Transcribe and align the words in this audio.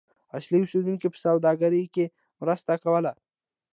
اصلي 0.37 0.57
اوسیدونکو 0.61 1.07
په 1.13 1.17
سوداګرۍ 1.25 1.83
کې 1.95 2.05
مرسته 2.41 2.73
کوله. 2.83 3.11